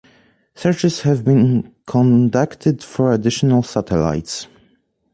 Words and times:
Searches 0.55 1.01
have 1.01 1.23
been 1.23 1.75
conducted 1.85 2.83
for 2.83 3.11
additional 3.13 3.61
satellites. 3.61 4.47